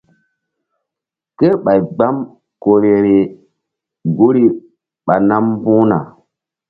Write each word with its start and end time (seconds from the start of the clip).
Kerɓay 1.37 1.79
gbam 1.95 2.15
ku 2.61 2.69
vbe-vbeh 2.77 3.29
guri 4.17 4.45
ɓa 5.05 5.15
nam 5.27 5.45
mbu̧h 5.57 5.83
na. 5.89 5.97